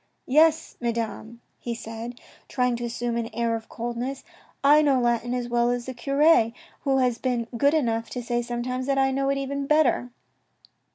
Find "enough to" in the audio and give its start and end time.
7.75-8.23